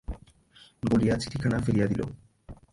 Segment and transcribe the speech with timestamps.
[0.83, 2.01] বলিয়া চিঠিখানা ফেলিয়া দিল।